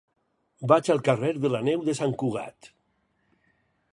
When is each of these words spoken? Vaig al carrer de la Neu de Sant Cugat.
Vaig 0.71 0.89
al 0.93 1.01
carrer 1.07 1.29
de 1.43 1.51
la 1.57 1.61
Neu 1.69 1.85
de 1.89 1.95
Sant 2.01 2.17
Cugat. 2.23 2.73